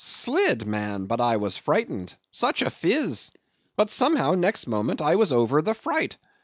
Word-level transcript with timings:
Slid! 0.03 0.65
man, 0.65 1.05
but 1.05 1.21
I 1.21 1.37
was 1.37 1.57
frightened. 1.57 2.15
Such 2.31 2.63
a 2.63 2.71
phiz! 2.71 3.29
But, 3.75 3.91
somehow, 3.91 4.33
next 4.33 4.65
moment 4.65 4.99
I 4.99 5.15
was 5.15 5.31
over 5.31 5.61
the 5.61 5.75
fright. 5.75 6.17